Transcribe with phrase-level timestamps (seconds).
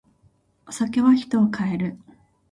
[0.67, 1.99] お酒は人を変える。